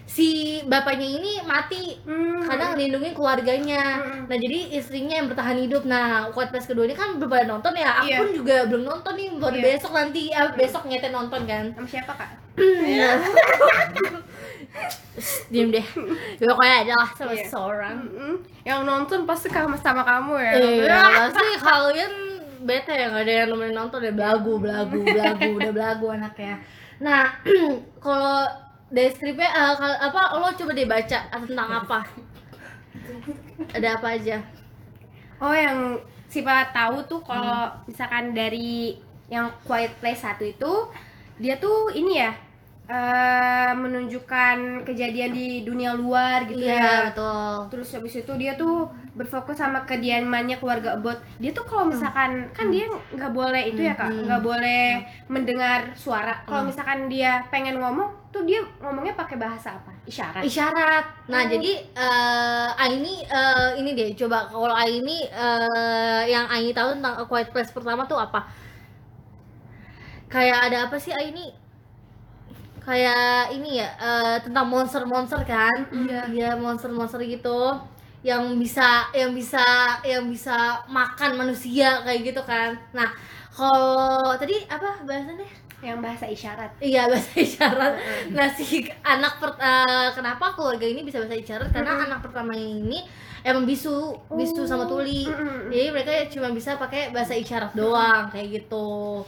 si 0.03 0.27
bapaknya 0.63 1.07
ini 1.07 1.39
mati 1.43 1.95
Hmm. 2.03 2.43
karena 2.43 2.65
ngelindungin 2.69 3.13
keluarganya 3.13 3.83
nah 4.27 4.35
jadi 4.35 4.75
istrinya 4.75 5.15
yang 5.15 5.27
bertahan 5.27 5.55
hidup 5.57 5.85
nah 5.85 6.27
Quiet 6.29 6.49
Place 6.49 6.67
kedua 6.67 6.83
ini 6.83 6.93
kan 6.93 7.15
belum 7.15 7.29
pada 7.29 7.45
nonton 7.47 7.71
ya 7.73 7.89
aku 7.97 8.05
Iya. 8.05 8.17
pun 8.19 8.29
juga 8.33 8.55
belum 8.67 8.83
nonton 8.83 9.13
nih 9.15 9.29
baru 9.39 9.55
Iya. 9.55 9.63
besok 9.63 9.91
nanti 9.93 10.23
eh, 10.29 10.49
besok 10.53 10.83
nyete 10.85 11.07
nonton 11.07 11.41
kan 11.45 11.71
Sama 11.71 11.87
siapa 11.87 12.13
kak? 12.13 12.29
Iya. 12.83 13.09
diem 15.53 15.69
deh 15.69 15.85
ya, 16.41 16.45
pokoknya 16.49 16.75
adalah 16.83 17.07
sama 17.13 17.31
Iya. 17.31 17.45
seseorang 17.45 17.95
Mm-mm. 18.01 18.33
Yang 18.65 18.79
nonton 18.83 19.19
pasti 19.23 19.47
sama 19.47 19.77
sama 19.77 20.01
kamu 20.01 20.33
ya. 20.39 20.51
iya 20.57 20.99
pasti 21.29 21.45
kalian 21.61 22.13
bete 22.63 22.89
ya 22.91 23.11
nggak 23.11 23.23
ada 23.23 23.33
yang 23.43 23.47
nemenin 23.51 23.75
nonton 23.75 23.99
deh 24.01 24.11
belagu 24.11 24.55
belagu 24.57 24.99
belagu 25.03 25.49
udah 25.53 25.71
belagu 25.71 26.05
anaknya 26.09 26.57
nah 26.97 27.35
kalau 28.03 28.47
dari 28.87 29.09
skripnya 29.09 29.49
eh, 29.49 29.73
kal- 29.75 30.01
apa 30.01 30.21
lo 30.37 30.47
coba 30.49 30.71
deh 30.71 30.87
baca 30.87 31.19
tentang 31.27 31.69
apa 31.75 31.99
ada 33.73 33.87
apa 33.99 34.07
aja 34.15 34.37
Oh 35.37 35.51
yang 35.51 35.99
Sipa 36.31 36.71
tahu 36.71 37.03
tuh 37.05 37.19
kalau 37.21 37.67
misalkan 37.83 38.31
dari 38.31 38.95
yang 39.27 39.51
Quiet 39.61 39.91
Place 39.99 40.23
satu 40.23 40.41
itu 40.41 40.73
dia 41.35 41.59
tuh 41.59 41.91
ini 41.91 42.17
ya 42.17 42.31
eh, 42.87 43.69
menunjukkan 44.23 44.87
kejadian 44.87 45.31
di 45.35 45.47
dunia 45.67 45.91
luar 45.93 46.47
gitu 46.47 46.63
iya 46.63 46.79
ya. 46.79 46.95
betul 47.11 47.67
Terus 47.71 47.87
habis 47.95 48.13
itu 48.15 48.33
dia 48.39 48.55
tuh 48.55 48.87
berfokus 49.13 49.59
sama 49.59 49.83
kediamannya 49.85 50.57
keluarga 50.57 50.97
Bot 50.97 51.19
dia 51.37 51.51
tuh 51.53 51.61
kalau 51.67 51.85
misalkan 51.91 52.49
kan 52.55 52.71
dia 52.73 52.87
nggak 52.89 53.29
boleh 53.29 53.61
itu 53.69 53.81
ya 53.83 53.93
kak 53.93 54.09
Hmm. 54.09 54.25
nggak 54.25 54.41
boleh 54.41 54.85
mendengar 55.29 55.79
suara 55.93 56.33
kalau 56.47 56.65
misalkan 56.65 57.05
dia 57.11 57.45
pengen 57.53 57.77
ngomong 57.77 58.09
tuh 58.33 58.41
dia 58.47 58.57
ngomongnya 58.81 59.13
pakai 59.13 59.37
bahasa 59.37 59.77
apa 59.77 59.93
isyarat 60.09 60.41
isyarat. 60.41 61.05
Nah, 61.29 61.45
Oh. 61.45 61.49
jadi 61.53 61.71
eh 61.93 62.69
Aini 62.81 63.21
eh, 63.23 63.69
ini 63.77 63.89
deh 63.93 64.09
coba 64.17 64.49
kalau 64.49 64.73
Aini 64.73 65.29
eh, 65.29 66.21
yang 66.27 66.49
Aini 66.49 66.73
tahu 66.73 66.97
tentang 66.97 67.13
A 67.21 67.23
Quiet 67.29 67.53
Place 67.53 67.69
pertama 67.69 68.03
tuh 68.09 68.17
apa? 68.17 68.49
Kayak 70.31 70.57
ada 70.71 70.77
apa 70.89 70.97
sih 70.97 71.13
Aini? 71.13 71.53
Kayak 72.83 73.55
ini 73.55 73.79
ya 73.79 73.87
eh, 73.95 74.35
tentang 74.43 74.65
monster-monster 74.67 75.39
kan? 75.47 75.77
Iya. 75.91 76.19
Iya, 76.35 76.49
monster-monster 76.59 77.19
gitu 77.23 77.71
yang 78.23 78.55
bisa 78.55 79.11
yang 79.11 79.31
bisa 79.35 79.59
yang 80.07 80.23
bisa 80.31 80.79
makan 80.87 81.31
manusia 81.39 81.99
kayak 82.03 82.19
gitu 82.27 82.41
kan. 82.43 82.71
Nah, 82.95 83.09
kalau 83.55 84.35
tadi 84.39 84.63
apa 84.67 85.03
bahasannya? 85.07 85.47
yang 85.83 85.99
bahasa 85.99 86.23
isyarat 86.31 86.71
Iya 86.79 87.07
bahasa 87.11 87.33
isyarat. 87.43 87.93
Nah 88.31 88.47
si 88.55 88.87
anak 89.03 89.33
per, 89.35 89.51
eh, 89.59 90.07
kenapa 90.15 90.55
keluarga 90.55 90.87
ini 90.87 91.03
bisa 91.03 91.19
bahasa 91.19 91.35
isyarat? 91.35 91.69
Karena 91.75 91.91
Mm-mm. 91.99 92.07
anak 92.07 92.19
pertama 92.23 92.55
ini 92.55 93.03
emang 93.43 93.67
bisu, 93.67 94.15
bisu 94.31 94.63
sama 94.63 94.87
tuli. 94.87 95.27
Mm-mm. 95.27 95.67
Jadi 95.67 95.87
mereka 95.91 96.11
cuma 96.31 96.47
bisa 96.55 96.79
pakai 96.79 97.11
bahasa 97.11 97.35
isyarat 97.35 97.75
doang 97.75 98.31
kayak 98.31 98.63
gitu. 98.63 99.27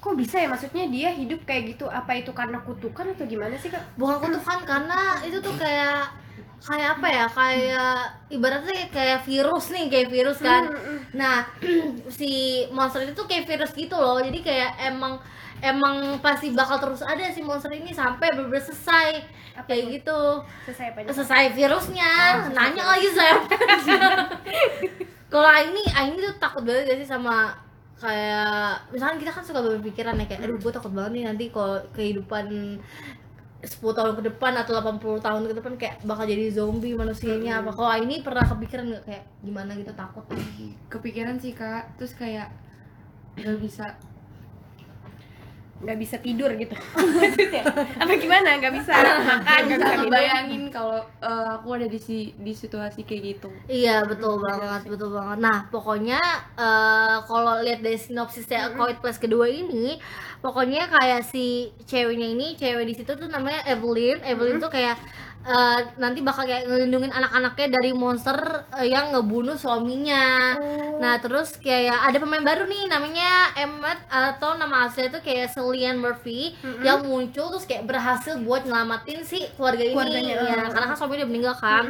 Kok 0.00 0.14
bisa 0.16 0.40
ya 0.40 0.48
maksudnya 0.48 0.84
dia 0.88 1.08
hidup 1.12 1.44
kayak 1.44 1.76
gitu 1.76 1.84
apa 1.84 2.16
itu 2.16 2.32
karena 2.32 2.58
kutukan 2.64 3.12
atau 3.12 3.24
gimana 3.28 3.54
sih 3.60 3.68
kak 3.68 3.84
Bukan 4.00 4.16
kutukan 4.32 4.60
karena 4.64 5.20
itu 5.22 5.38
tuh 5.38 5.52
kayak 5.60 6.08
kayak 6.60 7.00
apa 7.00 7.08
ya? 7.08 7.24
Kayak 7.28 7.92
ibaratnya 8.28 8.88
kayak 8.92 9.24
virus 9.24 9.72
nih, 9.72 9.88
kayak 9.88 10.08
virus 10.12 10.38
kan. 10.40 10.68
Mm-mm. 10.68 10.98
Nah, 11.16 11.48
si 12.12 12.28
monster 12.68 13.00
itu 13.00 13.16
tuh 13.16 13.24
kayak 13.24 13.48
virus 13.48 13.72
gitu 13.72 13.96
loh. 13.96 14.20
Jadi 14.20 14.44
kayak 14.44 14.76
emang 14.92 15.16
emang 15.60 16.20
pasti 16.20 16.52
bakal 16.52 16.80
terus 16.80 17.00
ada 17.00 17.32
si 17.32 17.40
monster 17.44 17.72
ini 17.72 17.92
sampai 17.92 18.32
bener-bener 18.32 18.64
selesai 18.64 19.08
Apa 19.56 19.68
kayak 19.68 19.84
tuh? 19.84 19.92
gitu. 19.92 20.20
selesai 20.64 20.86
apa 20.96 20.98
selesai 21.12 21.42
virusnya 21.52 22.12
Oh, 22.48 22.52
nanya 22.56 22.84
lagi 22.96 23.08
saya 23.12 23.36
kalau 25.32 25.50
ini 25.62 25.82
ini 25.84 26.16
tuh 26.16 26.34
takut 26.40 26.62
banget 26.64 26.88
gak 26.88 26.98
sih 27.04 27.08
sama 27.08 27.52
kayak 28.00 28.88
misalkan 28.90 29.20
kita 29.20 29.30
kan 29.30 29.44
suka 29.44 29.60
berpikiran 29.60 30.16
ya 30.16 30.24
kayak 30.24 30.40
aduh 30.48 30.56
gue 30.56 30.72
takut 30.72 30.92
banget 30.96 31.12
nih 31.20 31.24
nanti 31.28 31.44
kalau 31.52 31.76
kehidupan 31.92 32.80
10 33.60 33.76
tahun 33.76 34.12
ke 34.16 34.22
depan 34.32 34.56
atau 34.56 34.72
80 34.72 35.20
tahun 35.20 35.42
ke 35.44 35.54
depan 35.60 35.72
kayak 35.76 35.96
bakal 36.08 36.24
jadi 36.24 36.48
zombie 36.48 36.96
manusianya 36.96 37.60
apa. 37.60 37.76
Kalau 37.76 37.92
ini 38.00 38.24
pernah 38.24 38.40
kepikiran 38.48 38.88
nggak? 38.88 39.04
Kayak 39.04 39.24
gimana 39.44 39.76
gitu 39.76 39.92
takut? 39.92 40.24
Kepikiran 40.88 41.36
sih 41.36 41.52
kak. 41.52 41.92
Terus 42.00 42.16
kayak 42.16 42.48
nggak 43.36 43.60
bisa 43.60 44.00
nggak 45.80 45.98
bisa 45.98 46.16
tidur 46.20 46.52
gitu. 46.60 46.76
Maksudnya 47.20 47.64
apa 47.96 48.12
gimana? 48.20 48.60
Nggak 48.60 48.74
bisa. 48.80 48.92
Makan 49.00 49.60
nggak 49.64 49.80
bisa 49.80 50.06
bayangin 50.12 50.62
kalau 50.68 51.00
eh, 51.24 51.48
aku 51.56 51.68
ada 51.76 51.88
di 51.88 51.96
si 51.96 52.36
di 52.36 52.52
situasi 52.52 53.08
kayak 53.08 53.22
gitu. 53.36 53.48
Iya 53.64 54.04
betul 54.04 54.44
banget, 54.44 54.84
betul 54.84 55.10
banget. 55.16 55.38
Nah 55.40 55.58
pokoknya 55.72 56.20
eh, 56.60 57.16
kalau 57.24 57.64
lihat 57.64 57.80
dari 57.80 57.96
sinopsisnya 57.96 58.68
A 58.68 58.76
Quiet 58.76 59.00
Place 59.00 59.16
kedua 59.16 59.48
ini, 59.48 59.96
pokoknya 60.44 60.92
kayak 60.92 61.24
si 61.24 61.72
ceweknya 61.88 62.28
ini, 62.28 62.60
cewek 62.60 62.84
di 62.84 62.94
situ 62.94 63.16
tuh 63.16 63.28
namanya 63.32 63.64
Evelyn. 63.64 64.20
Evelyn 64.20 64.60
tuh 64.60 64.68
kayak 64.68 65.00
eh, 65.40 65.80
nanti 65.96 66.20
bakal 66.20 66.44
kayak 66.44 66.68
ngelindungin 66.68 67.08
anak-anaknya 67.10 67.68
dari 67.80 67.90
monster 67.96 68.36
eh, 68.76 68.88
yang 68.92 69.16
ngebunuh 69.16 69.56
suaminya. 69.56 70.56
Nah 71.00 71.16
terus 71.18 71.56
kayak 71.56 72.12
ada 72.12 72.16
pemain 72.20 72.44
baru 72.44 72.68
nih 72.68 72.88
namanya 72.92 73.56
Emmet 73.56 73.98
atau 74.06 74.56
nama 74.60 74.84
aslinya 74.86 75.16
tuh 75.16 75.22
kayak 75.24 75.52
Cillian 75.52 75.96
Murphy 75.96 76.52
yang 76.84 77.04
muncul 77.04 77.48
terus 77.56 77.64
kayak 77.64 77.88
berhasil 77.88 78.36
buat 78.44 78.68
nyelamatin 78.68 79.24
si 79.24 79.48
keluarga 79.56 79.80
ini. 79.80 79.94
Keluarganya, 79.96 80.34
Ya, 80.40 80.56
oh. 80.66 80.72
karena 80.72 80.86
kan 80.92 80.96
suaminya 80.96 81.18
udah 81.24 81.30
meninggal 81.30 81.54
kan. 81.56 81.84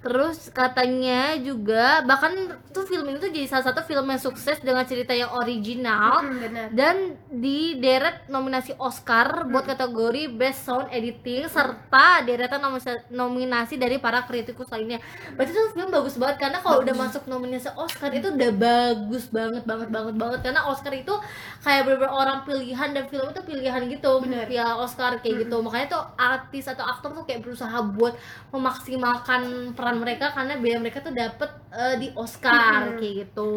Terus 0.00 0.48
katanya 0.50 1.36
juga 1.36 2.00
bahkan 2.08 2.32
tuh 2.72 2.88
film 2.88 3.04
ini 3.12 3.20
tuh 3.20 3.28
jadi 3.28 3.44
salah 3.44 3.68
satu 3.68 3.84
film 3.84 4.08
yang 4.08 4.22
sukses 4.22 4.56
dengan 4.64 4.84
cerita 4.88 5.12
yang 5.12 5.28
original. 5.36 6.24
Mm, 6.24 6.38
benar 6.40 6.68
dan 6.70 6.96
di 7.28 7.76
deret 7.76 8.24
nominasi 8.30 8.72
Oscar 8.78 9.44
buat 9.50 9.66
kategori 9.66 10.30
Best 10.32 10.64
Sound 10.64 10.88
Editing 10.88 11.50
serta 11.50 12.22
deretan 12.24 12.62
nominasi, 13.10 13.76
dari 13.76 14.00
para 14.00 14.24
kritikus 14.24 14.70
lainnya. 14.70 15.02
Berarti 15.34 15.52
tuh 15.52 15.74
film 15.74 15.90
bagus 15.90 16.14
banget 16.16 16.36
karena 16.38 16.58
kalau 16.62 16.80
udah 16.80 16.94
masuk 16.94 17.26
nominasi 17.26 17.68
Oscar 17.74 18.14
itu 18.14 18.30
udah 18.32 18.50
bagus 18.54 19.28
banget 19.28 19.66
banget 19.66 19.88
banget 19.90 20.14
banget. 20.16 20.40
Karena 20.46 20.62
Oscar 20.70 20.94
itu 20.94 21.12
kayak 21.60 21.82
beberapa 21.84 22.14
orang 22.14 22.46
pilihan 22.46 22.94
dan 22.94 23.04
film 23.10 23.28
itu 23.34 23.40
pilihan 23.44 23.82
gitu. 23.90 24.12
Bener. 24.22 24.46
ya 24.48 24.78
Oscar 24.78 25.18
kayak 25.20 25.46
gitu. 25.46 25.60
Makanya 25.60 25.86
tuh 25.90 26.02
artis 26.16 26.64
atau 26.70 26.86
aktor 26.86 27.12
tuh 27.12 27.24
kayak 27.26 27.42
berusaha 27.42 27.76
buat 27.92 28.14
memaksimalkan 28.54 29.74
peran 29.74 29.89
mereka 29.96 30.30
karena 30.34 30.54
biar 30.60 30.78
mereka 30.78 31.02
tuh 31.02 31.14
dapet 31.14 31.50
eh, 31.72 31.94
di 31.98 32.08
Oscar 32.14 32.98
kayak 32.98 33.14
gitu. 33.26 33.50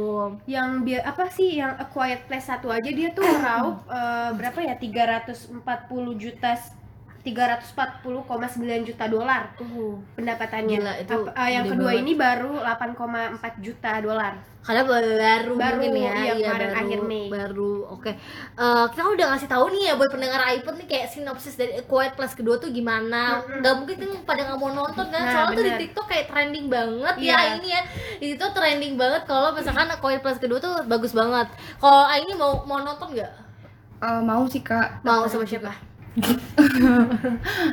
yang 0.49 0.81
biar 0.81 1.05
apa 1.05 1.29
sih 1.29 1.59
yang 1.59 1.77
A 1.77 1.85
Quiet 1.89 2.25
Place 2.25 2.47
satu 2.47 2.71
aja 2.73 2.89
dia 2.89 3.11
tuh 3.11 3.25
meraup 3.33 3.85
eh, 3.89 4.31
berapa 4.33 4.59
ya 4.63 4.75
340 4.79 5.61
juta 6.17 6.57
340,9 7.23 8.03
juta 8.83 9.05
dolar 9.07 9.55
Uh, 9.55 9.95
pendapatannya. 10.13 10.75
Gila, 10.75 10.93
itu 10.97 11.13
Apa- 11.17 11.31
eh, 11.37 11.49
yang 11.51 11.65
kedua 11.65 11.89
banget. 11.89 12.01
ini 12.01 12.13
baru 12.13 12.51
8,4 12.59 13.53
juta 13.57 13.91
dolar. 13.97 14.35
karena 14.61 14.79
baru, 14.81 15.11
Baru, 15.19 15.75
mungkin 15.75 15.91
ya, 15.93 15.99
iya, 16.13 16.33
iya, 16.33 16.47
kemarin 16.47 16.71
baru, 16.71 16.79
akhir 16.79 16.99
Mei. 17.03 17.27
baru, 17.27 17.73
oke. 17.89 18.11
Eh, 18.55 18.85
kita 18.87 19.03
udah 19.05 19.25
ngasih 19.29 19.49
tahu 19.49 19.65
nih 19.69 19.83
ya 19.85 19.93
buat 19.93 20.07
pendengar 20.07 20.39
iPod 20.49 20.79
nih 20.79 20.87
kayak 20.87 21.07
sinopsis 21.09 21.55
dari 21.55 21.83
Quiet 21.83 22.15
Place 22.15 22.31
kedua 22.31 22.55
tuh 22.55 22.71
gimana. 22.71 23.43
Mm-mm. 23.43 23.59
Nggak 23.59 23.73
mungkin 23.77 23.95
kan 23.97 24.23
pada 24.23 24.41
nggak 24.45 24.55
mau 24.57 24.71
nonton 24.73 25.05
kan, 25.05 25.19
Nah, 25.19 25.31
soalnya 25.33 25.51
tuh 25.53 25.59
di 25.59 25.67
bener. 25.69 25.81
TikTok 25.81 26.05
kayak 26.07 26.25
trending 26.29 26.65
banget 26.69 27.15
Iya. 27.17 27.35
ya 27.35 27.39
ini 27.53 27.69
ya. 27.69 27.81
Di 28.15 28.27
situ 28.29 28.45
trending 28.49 28.93
banget 28.95 29.21
kalau 29.25 29.51
misalkan 29.51 29.87
Quiet 29.93 30.21
Place 30.21 30.39
kedua 30.39 30.57
tuh 30.57 30.73
bagus 30.85 31.11
banget. 31.11 31.47
Kalau 31.77 32.03
ini 32.13 32.31
mau 32.33 32.63
mau 32.63 32.79
nonton 32.79 33.11
nggak? 33.11 33.31
Eh, 33.99 34.21
mau 34.21 34.43
sih 34.45 34.59
kak 34.59 34.99
Mau 35.01 35.23
sama 35.25 35.43
siapa? 35.43 35.75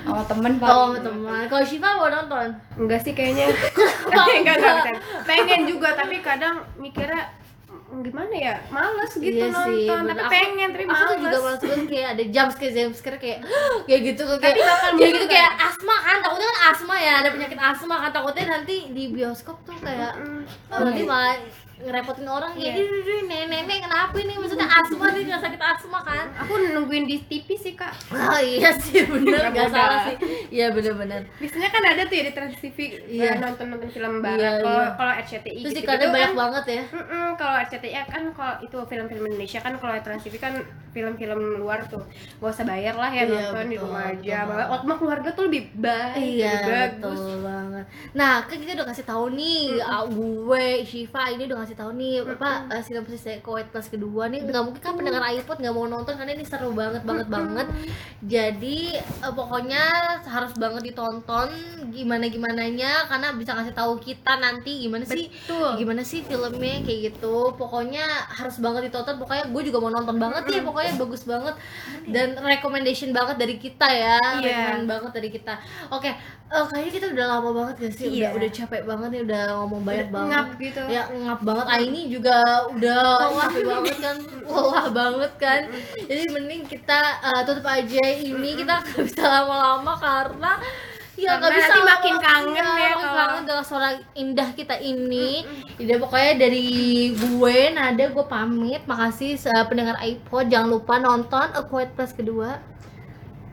sama 0.02 0.22
temen 0.24 0.52
Oh, 0.56 0.60
paling 0.60 0.96
sama 0.96 0.98
teman. 1.02 1.42
Kalau 1.46 1.64
Shiva 1.64 1.88
mau 1.94 2.08
nonton? 2.08 2.48
Enggak 2.76 3.00
sih 3.00 3.12
kayaknya. 3.12 3.46
enggak, 4.08 4.26
enggak, 4.34 4.56
enggak. 4.56 4.96
Pengen 5.24 5.60
juga 5.66 5.92
tapi 5.92 6.18
kadang 6.20 6.64
mikirnya 6.76 7.36
"Mm, 7.90 8.00
gimana 8.02 8.30
ya? 8.32 8.54
Males 8.68 9.12
gitu 9.12 9.34
Iya 9.36 9.50
sih, 9.66 9.84
nonton. 9.84 9.98
bener. 10.06 10.14
tapi 10.14 10.22
Aku- 10.22 10.32
pengen 10.32 10.68
tapi 10.70 10.84
aku 10.84 10.92
males. 10.92 11.04
tuh 11.04 11.18
juga 11.18 11.36
malas 11.40 11.60
banget 11.60 11.86
kayak 11.88 12.08
ada 12.08 12.24
jump 12.28 12.50
scare 12.50 12.72
jump 12.72 12.94
scare 12.94 13.18
kayak 13.18 13.38
kayak 13.86 14.00
gitu 14.06 14.22
kayak 14.32 14.54
Tapi 14.54 14.60
bakal 14.62 14.90
kayak 14.94 15.10
gitu 15.12 15.26
kayak 15.28 15.52
asma 15.60 15.96
kan 15.98 16.16
takutnya 16.20 16.46
kan 16.48 16.58
asma 16.68 16.94
ya 16.96 17.12
ada 17.18 17.28
penyakit 17.30 17.58
asma 17.60 17.94
kan 17.98 18.10
takutnya 18.10 18.44
nanti 18.48 18.76
di 18.88 19.04
bioskop 19.10 19.56
tuh 19.60 19.74
kayak 19.76 20.12
Mm. 20.16 20.42
eh, 20.46 20.78
nanti 20.80 21.02
malah 21.04 21.34
ngerepotin 21.80 22.26
orang 22.26 22.52
kayak 22.52 22.72
Iya. 22.72 22.82
"Ih, 22.82 23.22
nenek 23.24 23.44
nenek 23.48 23.78
kenapa 23.82 24.14
ini? 24.16 24.32
Maksudnya 24.34 24.68
asma 24.68 25.06
nih 25.08 25.22
nggak 25.24 25.40
sakit 25.40 25.60
asma 25.60 25.98
kan? 26.00 26.26
Aku 26.38 26.52
nungguin 26.70 27.04
di 27.04 27.16
TV 27.22 27.48
sih, 27.54 27.72
Kak. 27.72 27.92
oh 28.10 28.40
iya 28.40 28.70
sih 28.74 29.04
bener. 29.04 29.48
Nggak 29.48 29.68
salah 29.68 30.00
sih. 30.06 30.16
Iya 30.50 30.70
bener 30.70 30.94
bener 30.94 31.20
Biasanya 31.36 31.68
kan 31.68 31.82
ada 31.84 32.02
tuh 32.02 32.14
ya 32.14 32.24
di 32.26 32.32
Trans 32.32 32.56
TV 32.56 32.78
Iya. 33.06 33.38
nonton-nonton 33.38 33.88
film 33.88 34.12
Iya, 34.12 34.22
barat. 34.22 34.54
Kalau 34.60 34.76
iya. 34.76 34.90
kalau 34.94 35.12
RCTI 35.16 35.60
terus 35.60 35.72
gitu, 35.72 35.80
iklannya 35.80 36.08
banyak 36.10 36.32
banget 36.34 36.64
ya? 36.66 36.82
Mm-mm, 36.90 37.26
kalau 37.34 37.54
RCTI 37.60 37.96
kan 38.04 38.22
kalau 38.30 38.54
itu 38.60 38.76
film-film 38.84 39.24
Indonesia 39.26 39.58
kan 39.58 39.72
kalau 39.74 39.92
Trans 40.00 40.22
TV 40.22 40.34
kan 40.36 40.54
film-film 40.90 41.40
luar 41.56 41.86
tuh. 41.86 42.02
Gak 42.36 42.50
usah 42.50 42.64
bayar 42.64 42.94
lah 42.94 43.08
ya 43.08 43.22
Iya, 43.22 43.30
nonton 43.46 43.64
di 43.64 43.76
betul, 43.76 43.86
rumah 43.86 44.04
aja. 44.10 44.38
malah 44.42 44.66
sama 44.76 44.94
keluarga 44.96 45.28
tuh 45.30 45.44
lebih 45.46 45.62
baik 45.72 46.18
Iya 46.18 46.50
lebih 46.50 46.66
bagus. 46.68 47.20
betul 47.20 47.38
banget. 47.40 47.84
Nah 48.12 48.34
kan 48.42 48.56
kita 48.58 48.72
udah 48.74 48.86
kasih 48.86 49.04
tahu 49.04 49.24
nih, 49.30 49.62
ah, 49.80 50.02
gue 50.04 50.66
Shiva 50.82 51.22
ini 51.30 51.42
udah 51.46 51.58
kasih 51.70 51.86
tahu 51.86 51.94
nih 51.94 52.26
apa 52.26 52.66
uh, 52.66 52.82
sinopsis 52.82 53.22
dari 53.22 53.38
Quiet 53.38 53.70
Plus 53.70 53.86
kedua 53.86 54.26
nih 54.26 54.42
nggak 54.42 54.62
mungkin 54.66 54.82
kan 54.82 54.98
pendengar 54.98 55.22
iPod 55.30 55.62
nggak 55.62 55.70
mau 55.70 55.86
nonton 55.86 56.18
karena 56.18 56.34
ini 56.34 56.42
seru 56.42 56.74
banget 56.74 57.06
banget 57.06 57.30
banget. 57.30 57.66
Jadi 58.26 58.98
eh, 58.98 59.32
pokoknya 59.32 59.84
harus 60.26 60.50
banget 60.58 60.90
ditonton 60.90 61.46
gimana 61.94 62.26
gimananya 62.26 63.06
karena 63.06 63.30
bisa 63.38 63.54
ngasih 63.54 63.70
tahu 63.70 64.02
kita 64.02 64.34
nanti 64.42 64.82
gimana 64.82 65.06
sih 65.06 65.30
Betul. 65.30 65.70
gimana 65.78 66.02
sih 66.02 66.26
filmnya 66.26 66.82
kayak 66.82 67.14
gitu. 67.14 67.54
Pokoknya 67.54 68.02
harus 68.34 68.58
banget 68.58 68.90
ditonton. 68.90 69.22
Pokoknya 69.22 69.46
gue 69.46 69.62
juga 69.70 69.78
mau 69.78 69.94
nonton 69.94 70.18
banget 70.18 70.42
ya. 70.50 70.60
Pokoknya 70.66 70.98
bagus 70.98 71.22
banget 71.22 71.54
dan 72.10 72.34
recommendation 72.42 73.14
banget 73.14 73.38
dari 73.38 73.54
kita 73.62 73.86
ya. 73.86 74.18
Iya. 74.42 74.42
Recommend 74.42 74.86
banget 74.90 75.12
dari 75.14 75.28
kita. 75.30 75.54
Oke, 75.94 76.10
eh, 76.50 76.64
kayaknya 76.66 76.90
kita 76.92 77.06
udah 77.10 77.26
lama 77.28 77.50
banget 77.52 77.74
gak 77.78 77.94
sih? 77.94 78.06
Udah 78.08 78.16
Iya. 78.16 78.28
udah 78.32 78.50
capek 78.50 78.82
banget 78.84 79.08
nih, 79.08 79.22
udah 79.22 79.42
ngomong 79.56 79.82
banyak 79.82 80.08
banget. 80.08 80.28
ngap 80.28 80.48
gitu 80.58 80.80
Ya 80.88 81.02
ngap 81.08 81.40
banget. 81.40 81.66
Ah 81.66 81.78
ini 81.78 82.00
juga 82.06 82.36
udah 82.68 83.02
capek 83.38 83.62
banget 83.64 83.96
kan, 83.98 84.16
lelah 84.44 84.86
banget 84.90 85.32
kan. 85.36 85.60
Jadi 86.00 86.22
mending 86.28 86.62
kita 86.64 87.00
eh, 87.22 87.40
tutup 87.44 87.64
aja 87.64 88.02
ini. 88.04 88.50
Kita 88.56 88.74
nggak 88.80 89.04
bisa 89.04 89.22
lama-lama 89.24 89.94
karena 89.96 90.52
Karena 91.12 91.36
nggak 91.36 91.52
bisa 91.52 91.68
nanti 91.68 91.80
makin 91.84 92.14
kangen 92.18 92.56
ya 92.56 92.64
makin 92.64 92.96
kalau- 92.96 93.16
kangen 93.20 93.42
dengan 93.44 93.62
suara 93.62 93.88
indah 94.14 94.48
kita 94.50 94.76
ini. 94.76 95.44
Jadi 95.76 95.94
pokoknya 95.98 96.32
dari 96.40 96.66
gue, 97.12 97.58
Nada, 97.70 98.04
gue 98.08 98.24
pamit. 98.26 98.80
Makasih 98.82 99.36
eh, 99.36 99.64
pendengar 99.66 100.00
iPod. 100.00 100.48
Jangan 100.48 100.68
lupa 100.70 100.96
nonton 100.96 101.46
A 101.46 101.60
Quiet 101.62 101.92
Place 101.92 102.12
kedua. 102.12 102.56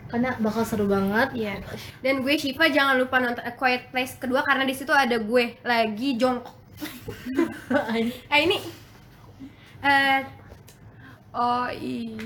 Karena 0.07 0.39
bakal 0.39 0.63
seru 0.63 0.87
banget. 0.87 1.35
Iya. 1.35 1.55
Dan 1.99 2.23
gue 2.23 2.35
Shiva 2.39 2.71
jangan 2.71 2.95
lupa 2.95 3.19
nonton 3.19 3.43
A 3.43 3.51
Quiet 3.51 3.91
Place 3.91 4.15
kedua 4.15 4.43
karena 4.47 4.63
di 4.63 4.75
situ 4.75 4.91
ada 4.95 5.19
gue 5.19 5.59
lagi 5.67 6.15
jongkok. 6.15 6.55
Ah 7.73 8.37
ini 8.45 8.57
eh 9.77 10.19
Oh 11.29 11.67
iya. 11.69 12.17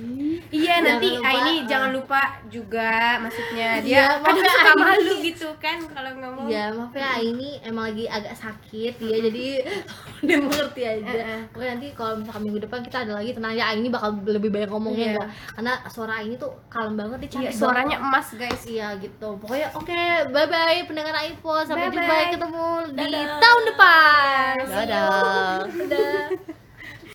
iya 0.48 0.76
Jangan 0.78 0.84
nanti 0.88 1.10
lupa, 1.12 1.26
ah, 1.26 1.34
ini 1.36 1.52
eh. 1.52 1.60
jangan 1.66 1.90
lupa 1.92 2.22
juga 2.48 2.92
maksudnya 3.18 3.70
Iya, 3.76 3.84
dia 3.84 4.04
kadang 4.16 4.40
ya, 4.40 4.54
suka 4.54 4.72
Aini. 4.72 4.80
malu 4.80 5.14
gitu 5.22 5.50
kan 5.58 5.78
kalau 5.86 6.12
ngomong. 6.16 6.46
Ya 6.48 6.66
maaf 6.70 6.94
ya 6.94 7.12
ini 7.20 7.50
emang 7.62 7.92
lagi 7.92 8.06
agak 8.08 8.32
sakit 8.34 8.94
ya 8.96 9.18
jadi 9.22 9.46
dia 10.26 10.38
mengerti 10.38 10.82
aja. 10.86 11.12
Eh. 11.12 11.42
Pokoknya 11.50 11.72
nanti 11.76 11.88
kalau 11.92 12.14
misalkan 12.16 12.42
minggu 12.42 12.60
depan 12.62 12.80
kita 12.82 12.98
ada 13.02 13.14
lagi 13.14 13.32
tenang 13.32 13.52
aja 13.52 13.74
ini 13.74 13.90
bakal 13.90 14.10
lebih 14.22 14.50
banyak 14.50 14.70
ngomongnya 14.70 15.04
Iya. 15.04 15.14
nggak? 15.18 15.30
Karena 15.52 15.74
suara 15.88 16.16
ini 16.20 16.36
tuh 16.38 16.52
kalem 16.68 16.94
banget 16.96 17.18
dia 17.18 17.28
Iya, 17.28 17.34
cantik 17.42 17.54
suaranya 17.58 17.98
banget. 17.98 18.08
emas 18.08 18.28
guys. 18.34 18.62
Iya 18.64 18.88
gitu. 18.98 19.30
Pokoknya 19.36 19.68
oke, 19.74 20.04
bye 20.30 20.48
bye 20.48 20.80
pendengar 20.86 21.16
iPhone. 21.20 21.66
Sampai 21.66 21.90
Bye-bye. 21.90 22.00
jumpa 22.00 22.16
ketemu 22.32 22.68
di 22.88 23.06
Dadah. 23.10 23.40
tahun 23.42 23.64
depan. 23.66 24.54
Dadah. 24.64 25.10
Dadah. 25.68 26.26